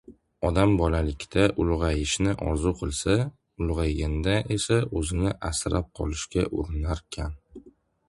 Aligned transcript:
Odam 0.47 0.71
bolalikda 0.77 1.43
ulg‘ayishni 1.63 2.33
orzu 2.47 2.73
qilsa, 2.81 3.19
ulg‘ayganda 3.67 4.37
esa 4.59 4.83
o‘zni 5.03 5.37
asrab 5.53 5.97
qolishga 6.01 6.51
urinarkan. 6.63 7.43